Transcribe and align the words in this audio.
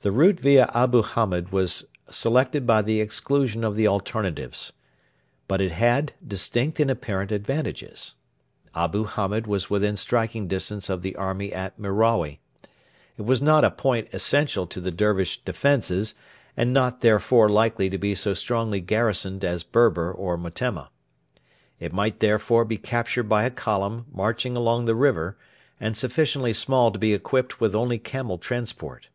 The 0.00 0.10
route 0.12 0.40
via 0.40 0.70
Abu 0.74 1.02
Hamed 1.02 1.48
was 1.50 1.86
selected 2.10 2.66
by 2.66 2.80
the 2.80 3.00
exclusion 3.00 3.62
of 3.62 3.76
the 3.76 3.86
alternatives. 3.86 4.72
But 5.48 5.60
it 5.62 5.72
had 5.72 6.12
distinct 6.26 6.80
and 6.80 6.90
apparent 6.90 7.30
advantages. 7.32 8.14
Abu 8.74 9.04
Hamed 9.04 9.46
was 9.46 9.70
within 9.70 9.96
striking 9.96 10.46
distance 10.48 10.90
of 10.90 11.02
the 11.02 11.16
army 11.16 11.52
at 11.52 11.78
Merawi. 11.78 12.38
It 13.18 13.22
was 13.22 13.40
not 13.40 13.64
a 13.64 13.70
point 13.70 14.08
essential 14.12 14.66
to 14.66 14.80
the 14.80 14.90
Dervish 14.90 15.42
defences, 15.42 16.14
and 16.56 16.72
not, 16.72 17.00
therefore, 17.02 17.48
likely 17.48 17.88
to 17.88 17.98
be 17.98 18.14
so 18.14 18.32
strongly 18.34 18.80
garrisoned 18.80 19.44
as 19.44 19.62
Berber 19.62 20.10
or 20.12 20.36
Metemma. 20.36 20.88
It 21.80 21.92
might, 21.94 22.20
therefore, 22.20 22.64
be 22.66 22.76
captured 22.78 23.28
by 23.28 23.44
a 23.44 23.50
column 23.50 24.06
marching 24.12 24.56
along 24.56 24.84
the 24.84 24.94
river, 24.96 25.36
and 25.80 25.96
sufficiently 25.96 26.52
small 26.54 26.90
to 26.92 26.98
be 26.98 27.14
equipped 27.14 27.60
with 27.60 27.74
only 27.74 27.98
camel 27.98 28.36
transport. 28.36 29.08